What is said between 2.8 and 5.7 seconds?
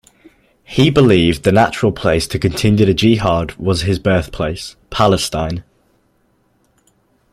the jihad was his birthplace, Palestine.